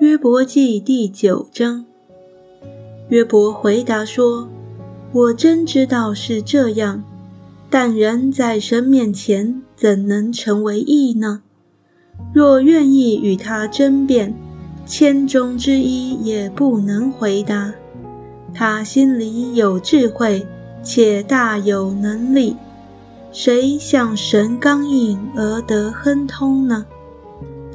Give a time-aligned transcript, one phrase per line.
[0.00, 1.84] 约伯记第九章，
[3.08, 4.48] 约伯回答说
[5.10, 7.02] ：“我真知道是这样，
[7.68, 11.42] 但人在神面前怎能成为义呢？
[12.32, 14.32] 若愿意与他争辩，
[14.86, 17.74] 千中之一也不能回答。
[18.54, 20.46] 他心里有智慧，
[20.80, 22.54] 且大有能力，
[23.32, 26.86] 谁向神刚硬而得亨通呢？”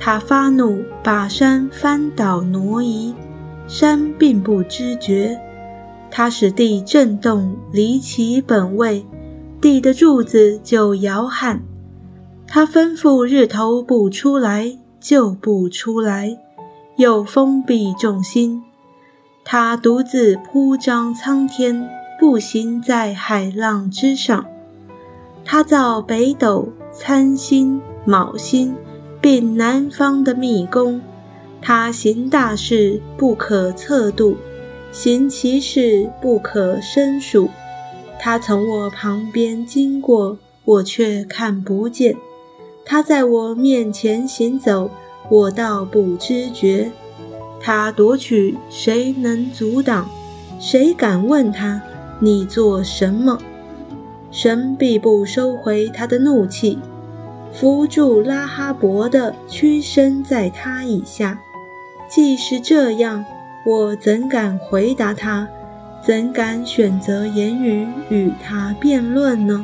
[0.06, 3.16] 他发怒，把山翻倒挪移，
[3.70, 5.40] 山并不知觉。
[6.12, 9.06] 他使地震动，离其本位，
[9.62, 11.64] 地的柱子就摇撼。
[12.46, 16.38] 他吩咐日头不出来，就不出来，
[16.98, 18.62] 又封闭众心。
[19.46, 24.46] 他独自铺张苍天，步行在海浪之上。
[25.46, 28.76] 他造北斗、参星、昴星。
[29.24, 31.00] 并南方的密宫，
[31.62, 34.36] 他行大事不可测度，
[34.92, 37.50] 行其事不可申数。
[38.20, 42.16] 他从我旁边经过，我却看不见；
[42.84, 44.92] 他在我面前行走，
[45.30, 46.92] 我倒不知觉。
[47.62, 50.10] 他夺取，谁能阻挡？
[50.60, 51.82] 谁敢问他：
[52.20, 53.40] 你做什么？
[54.32, 56.78] 神必不收回他的怒气。
[57.54, 61.40] 扶住拉哈伯的屈身在他以下。
[62.10, 63.24] 既是这样，
[63.66, 65.48] 我怎敢回答他？
[66.06, 69.64] 怎敢选择言语与他辩论呢？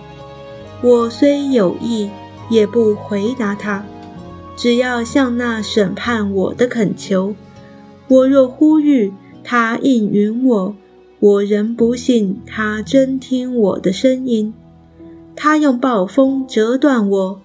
[0.82, 2.10] 我虽有意，
[2.50, 3.84] 也不回答他。
[4.56, 7.36] 只要向那审判我的恳求，
[8.08, 10.76] 我若呼吁他应允我，
[11.20, 14.54] 我仍不信他真听我的声音。
[15.36, 17.42] 他用暴风折断我。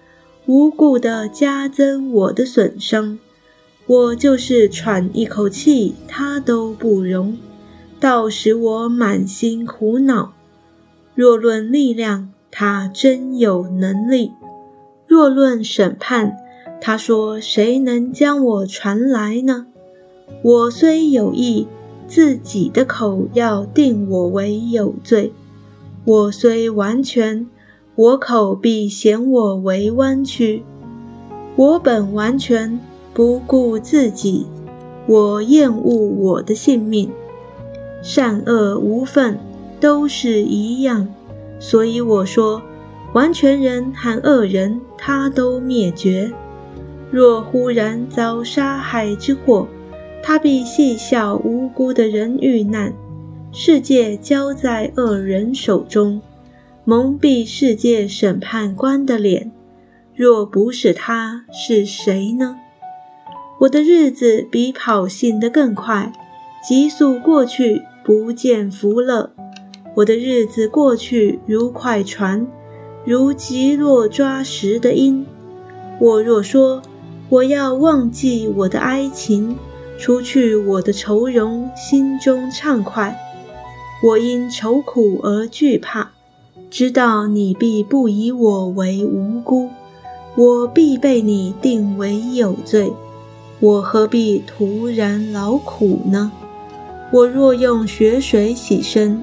[0.47, 3.19] 无故的加增我的损伤，
[3.87, 7.39] 我就是喘一口气，他都不容，
[7.99, 10.35] 倒使我满心苦恼。
[11.15, 14.33] 若论力量，他真有能力；
[15.07, 16.37] 若论审判，
[16.79, 19.67] 他说谁能将我传来呢？
[20.43, 21.67] 我虽有意，
[22.07, 25.31] 自己的口要定我为有罪；
[26.05, 27.47] 我虽完全。
[27.97, 30.65] 我口必嫌我为弯曲，
[31.55, 32.81] 我本完全
[33.13, 34.47] 不顾自己，
[35.07, 37.09] 我厌恶我的性命，
[38.03, 39.39] 善恶无分，
[39.79, 41.07] 都是一样。
[41.61, 42.61] 所以我说，
[43.13, 46.33] 完全人和恶人，他都灭绝。
[47.13, 49.69] 若忽然遭杀害之祸，
[50.21, 52.93] 他必细笑无辜的人遇难，
[53.53, 56.21] 世界交在恶人手中。
[56.87, 59.51] 蒙蔽世界审判官的脸，
[60.15, 62.59] 若不是他，是谁呢？
[63.61, 66.13] 我的日子比跑信的更快，
[66.63, 69.33] 急速过去，不见福乐。
[69.95, 72.47] 我的日子过去如快船，
[73.07, 75.25] 如急落抓石的鹰。
[75.99, 76.83] 我若说
[77.31, 79.57] 我要忘记我的哀情，
[79.99, 83.19] 除去我的愁容，心中畅快。
[84.03, 86.11] 我因愁苦而惧怕。
[86.75, 89.71] 知道你必不以我为无辜，
[90.35, 92.93] 我必被你定为有罪，
[93.61, 96.33] 我何必徒然劳苦呢？
[97.13, 99.23] 我若用血水洗身，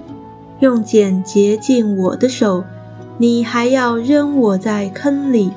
[0.62, 2.63] 用碱洁净我的手，
[3.17, 5.51] 你还要扔我在坑里？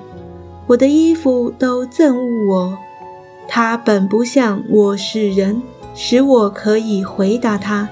[0.67, 2.79] 我的衣服都憎恶我，
[3.47, 5.63] 他本不像我是人，
[5.95, 7.89] 使我可以回答他，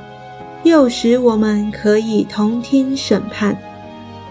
[0.65, 3.57] 又使我们可以同听审判。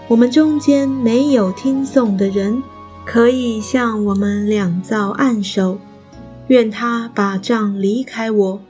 [0.08, 2.62] 我们中间没有听颂的人，
[3.06, 5.78] 可以向我们两造暗手。
[6.48, 8.60] 愿他把杖离开我，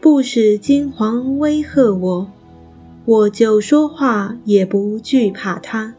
[0.00, 2.30] 不使金黄威吓我，
[3.04, 5.94] 我就说话也不惧怕他。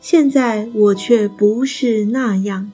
[0.00, 2.70] 现在我却不是那样。